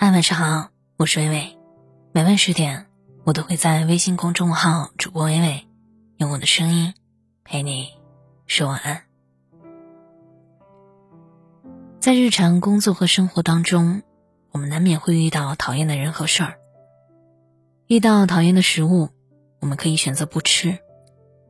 [0.00, 1.58] 嗨，晚上好，我是微微。
[2.12, 2.86] 每晚十点，
[3.24, 5.66] 我都会在微信公众号主播微微，
[6.18, 6.94] 用我的声音
[7.42, 7.88] 陪你
[8.46, 9.02] 说晚安。
[11.98, 14.02] 在日常工作和生活当中，
[14.52, 16.60] 我们难免会遇到讨厌的人和事儿。
[17.88, 19.08] 遇到讨厌的食物，
[19.58, 20.78] 我们可以选择不吃；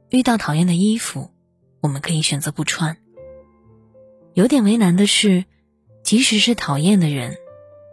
[0.08, 1.32] 遇到讨厌的衣服，
[1.82, 2.96] 我们可以选择不穿。
[4.32, 5.44] 有点为难的是，
[6.02, 7.36] 即使是讨厌的人。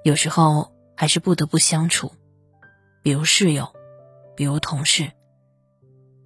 [0.06, 2.12] 有时候还是不得不相处，
[3.02, 3.74] 比如室友，
[4.36, 5.12] 比如同事，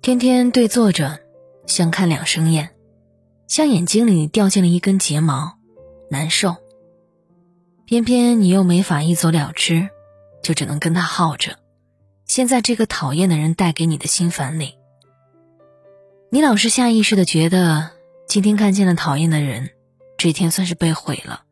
[0.02, 1.22] 天天对坐着，
[1.66, 2.72] 相看两生厌，
[3.48, 5.58] 像眼睛里掉进了一根睫毛，
[6.12, 6.58] 难受。
[7.86, 9.88] 偏偏你又没法一走了之，
[10.44, 11.58] 就只能跟他耗着。
[12.26, 14.76] 现在这个讨厌的人带给你的心烦里，
[16.30, 17.92] 你老是下意识的觉得，
[18.28, 19.70] 今天看见了讨厌的人，
[20.18, 21.46] 这一天算是被毁了。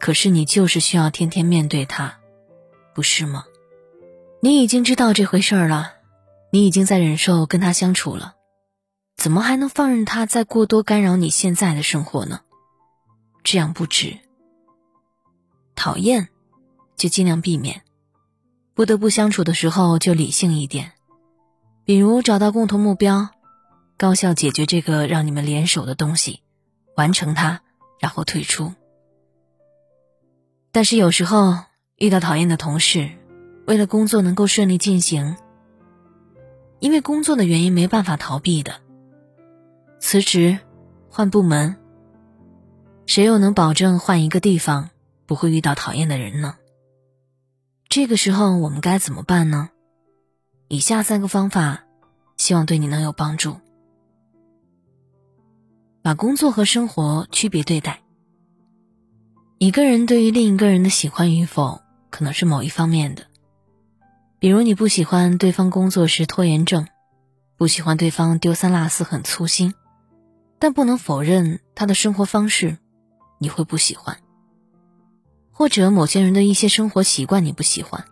[0.00, 2.18] 可是你就是需要天天面对他，
[2.94, 3.44] 不是吗？
[4.40, 5.92] 你已经知道这回事儿了，
[6.50, 8.34] 你已经在忍受跟他相处了，
[9.16, 12.40] 怎么还能放任他再过多干扰你现在的生活呢？
[13.44, 14.18] 这样不值。
[15.76, 16.28] 讨厌，
[16.96, 17.82] 就尽量避免；
[18.74, 20.92] 不得不相处的时候，就理性一点，
[21.84, 23.28] 比如找到共同目标，
[23.98, 26.40] 高效解决这个让你们联手的东西，
[26.96, 27.60] 完成它，
[27.98, 28.72] 然后退出。
[30.72, 31.58] 但是有时候
[31.96, 33.10] 遇到讨厌的同事，
[33.66, 35.36] 为了工作能够顺利进行，
[36.78, 38.80] 因为工作的原因没办法逃避的，
[39.98, 40.58] 辞职、
[41.08, 41.76] 换部门，
[43.06, 44.90] 谁又能保证换一个地方
[45.26, 46.56] 不会遇到讨厌的人呢？
[47.88, 49.70] 这个时候我们该怎么办呢？
[50.68, 51.84] 以下三个方法，
[52.36, 53.56] 希望对你能有帮助。
[56.00, 58.02] 把工作和生活区别对待。
[59.62, 63.26] 一个人对于另一个人的喜欢与否，可能是某一方面的。
[64.38, 66.88] 比如你不喜欢对方工作时拖延症，
[67.58, 69.74] 不喜欢对方丢三落四很粗心，
[70.58, 72.78] 但不能否认他的生活方式，
[73.36, 74.16] 你会不喜欢。
[75.50, 78.06] 或者某些人的一些生活习惯你不喜欢，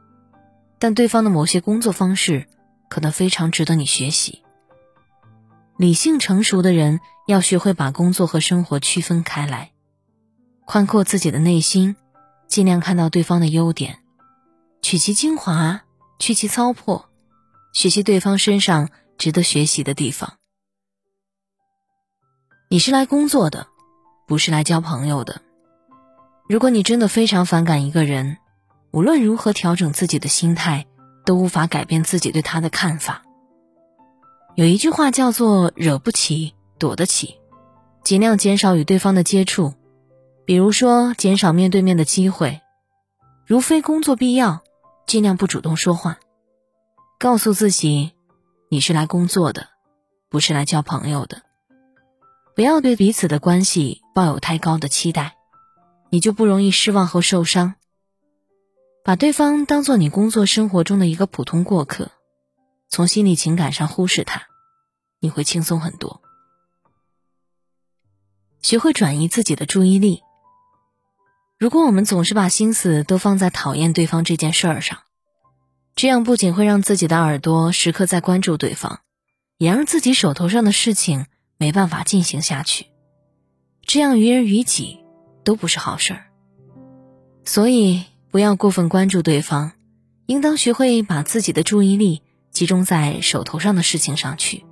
[0.78, 2.46] 但对方的某些工作方式，
[2.90, 4.42] 可能非常值得你学习。
[5.78, 9.70] 理性成熟的人要学会把工作和生活区分开来。
[10.70, 11.96] 宽阔自己的内心，
[12.46, 14.00] 尽量看到对方的优点，
[14.82, 15.80] 取其精华，
[16.18, 17.04] 去其糟粕，
[17.72, 20.34] 学习对方身上值得学习的地方。
[22.68, 23.68] 你是来工作的，
[24.26, 25.40] 不是来交朋友的。
[26.50, 28.36] 如果你真的非常反感一个人，
[28.90, 30.84] 无论如何调整自己的心态，
[31.24, 33.22] 都无法改变自己对他的看法。
[34.54, 37.38] 有一句话叫做“惹不起，躲得起”，
[38.04, 39.72] 尽量减少与对方的接触。
[40.48, 42.62] 比如说，减少面对面的机会，
[43.44, 44.62] 如非工作必要，
[45.06, 46.20] 尽量不主动说话。
[47.18, 48.14] 告诉自己，
[48.70, 49.68] 你是来工作的，
[50.30, 51.42] 不是来交朋友的。
[52.54, 55.36] 不要对彼此的关系抱有太高的期待，
[56.08, 57.74] 你就不容易失望和受伤。
[59.04, 62.10] 把对方当做你工作生活中的一个普通过客，
[62.88, 64.44] 从心理情感上忽视他，
[65.20, 66.22] 你会轻松很多。
[68.62, 70.22] 学会转移自己的注意力。
[71.58, 75.00] 如果我们总是把心思都放在讨厌对方这件事儿上，
[75.96, 79.00] 这样不仅会让自己的耳朵时刻在关注对方，
[79.56, 81.26] 也让自己手头上的事情
[81.56, 82.86] 没办法进行下去。
[83.82, 85.00] 这样于人于己
[85.42, 86.26] 都不是好事儿。
[87.44, 89.72] 所以不要过分关注对方，
[90.26, 94.64] 应当学会把自己的注意力集中在手头上的事情上去。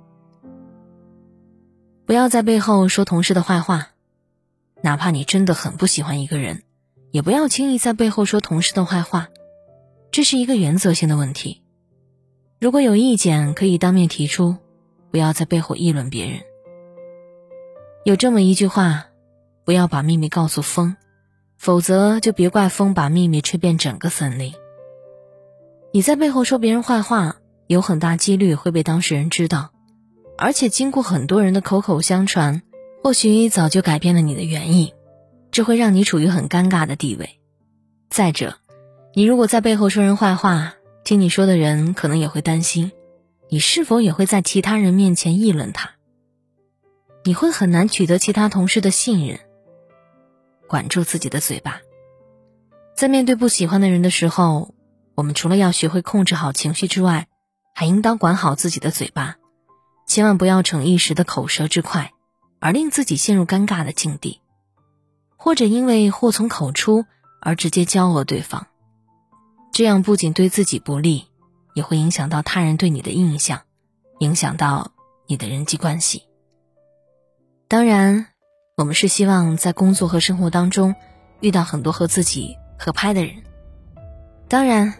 [2.05, 3.89] 不要在背后说同事的坏话，
[4.81, 6.63] 哪怕你真的很不喜欢一个人。
[7.17, 9.29] 也不要轻易在背后说同事的坏话，
[10.11, 11.63] 这是一个原则性的问题。
[12.59, 14.57] 如果有意见，可以当面提出，
[15.09, 16.41] 不要在背后议论别人。
[18.05, 19.07] 有这么一句话：
[19.65, 20.95] 不要把秘密告诉风，
[21.57, 24.53] 否则就别怪风把秘密吹遍整个森林。
[25.91, 29.71] 你在背后说别人坏话，有很大几率会被当事人知道，
[30.37, 32.61] 而且经过很多人的口口相传，
[33.03, 34.93] 或许早就改变了你的原意。
[35.57, 37.39] 这会让你处于很尴尬的地位。
[38.11, 38.59] 再者，
[39.15, 42.91] 你如果在背后说人坏话，听你说的人可能也会担心，
[43.49, 45.95] 你是否也会在其他人面前议论他。
[47.23, 49.39] 你会很难取得其他同事的信任。
[50.67, 51.81] 管住自己的嘴巴，
[52.95, 54.75] 在面对不喜欢的人的时候，
[55.15, 57.25] 我们除了要学会控制好情绪之外，
[57.73, 59.37] 还应当管好自己的嘴巴，
[60.05, 62.11] 千万不要逞一时的口舌之快，
[62.59, 64.39] 而令自己陷入尴尬的境地。
[65.37, 67.05] 或者因为祸从口出
[67.39, 68.67] 而直接交恶对方，
[69.71, 71.27] 这样不仅对自己不利，
[71.73, 73.61] 也会影响到他人对你的印象，
[74.19, 74.91] 影响到
[75.27, 76.23] 你的人际关系。
[77.67, 78.27] 当然，
[78.75, 80.95] 我们是希望在工作和生活当中
[81.39, 83.43] 遇到很多和自己合拍的人。
[84.49, 84.93] 当然，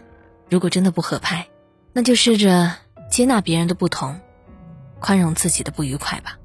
[0.50, 1.48] 如果真的不合拍，
[1.94, 2.76] 那就试着
[3.10, 4.20] 接纳别人的不同，
[5.00, 6.38] 宽容自己的不愉快吧。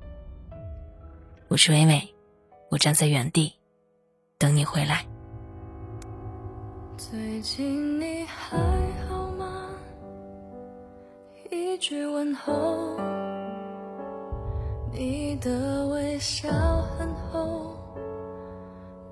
[1.48, 2.14] 我是微微，
[2.70, 3.54] 我站在原地
[4.42, 5.06] 等你回来。
[6.96, 8.58] 最近你还
[9.08, 9.68] 好吗？
[11.48, 12.98] 一句问候，
[14.90, 16.48] 你的微笑
[16.98, 17.76] 很厚，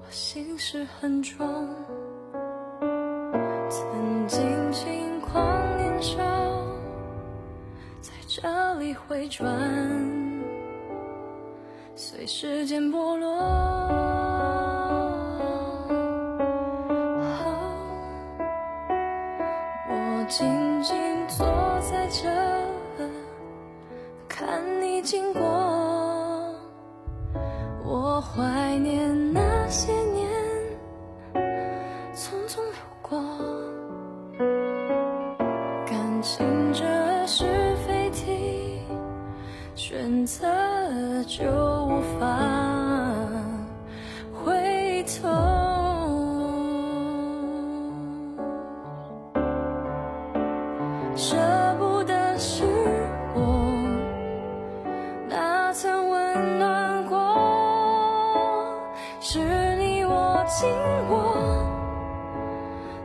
[0.02, 1.46] 我心事很重。
[3.68, 6.18] 曾经轻狂年少，
[8.00, 9.46] 在这里回转，
[11.94, 14.09] 随时间剥落。
[25.02, 25.40] 经过。
[27.84, 29.92] 我怀念那些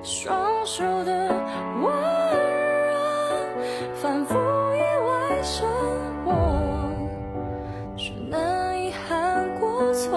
[0.06, 1.30] 双手的
[1.82, 1.92] 温
[2.92, 2.94] 热，
[3.96, 5.68] 反复意外生
[6.24, 6.32] 活，
[7.98, 10.16] 只能遗憾过错。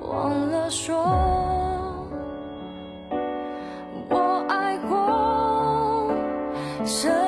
[0.00, 0.96] 忘了说
[4.08, 6.14] 我爱过。
[6.84, 7.25] 这。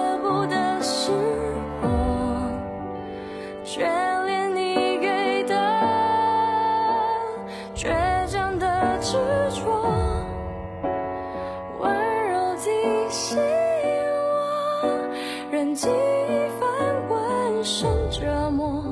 [17.68, 18.82] 滚生折磨，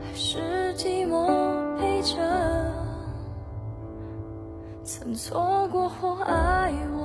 [0.00, 1.26] 还是寂寞
[1.78, 2.16] 陪着，
[4.84, 7.03] 曾错过或爱我。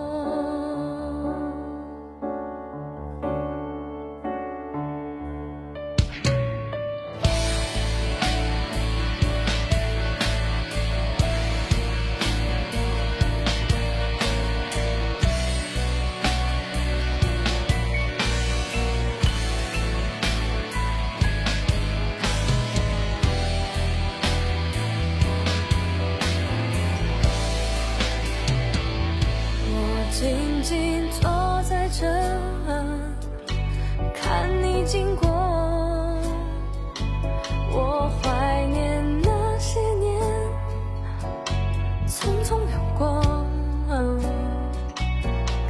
[30.19, 32.05] 静静坐在这，
[34.13, 35.29] 看你经过。
[37.71, 40.21] 我怀念那些年，
[42.05, 43.21] 匆匆流过。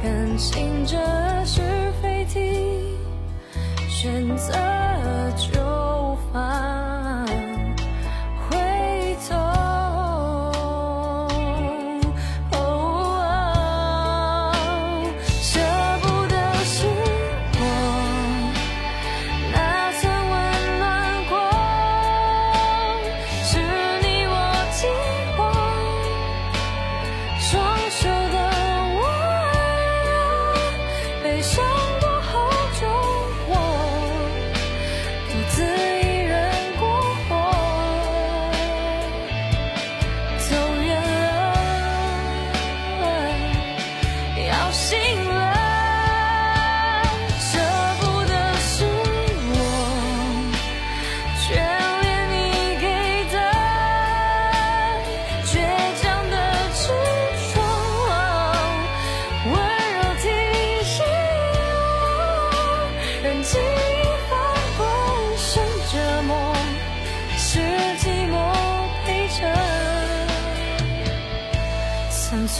[0.02, 0.96] 感情这
[1.44, 1.62] 是
[2.02, 2.96] 非题，
[3.88, 4.52] 选择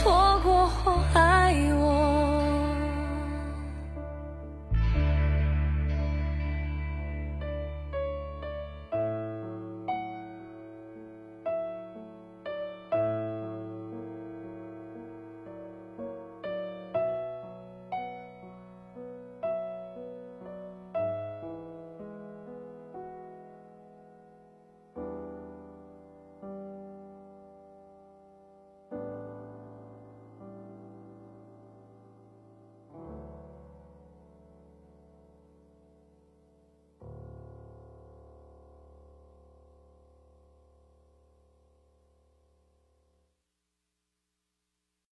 [0.00, 0.30] 错。